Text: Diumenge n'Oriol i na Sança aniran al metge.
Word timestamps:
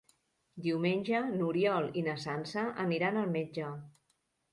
Diumenge 0.67 1.19
n'Oriol 1.33 1.89
i 2.01 2.03
na 2.07 2.15
Sança 2.23 2.63
aniran 2.85 3.21
al 3.25 3.29
metge. 3.37 3.69